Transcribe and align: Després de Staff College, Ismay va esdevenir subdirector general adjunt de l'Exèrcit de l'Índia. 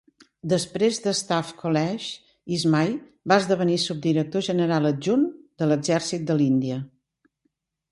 Després 0.51 0.95
de 1.01 1.11
Staff 1.19 1.51
College, 1.59 2.07
Ismay 2.57 2.89
va 3.33 3.39
esdevenir 3.43 3.77
subdirector 3.85 4.47
general 4.49 4.91
adjunt 4.93 5.29
de 5.63 5.71
l'Exèrcit 5.73 6.27
de 6.33 6.41
l'Índia. 6.43 6.83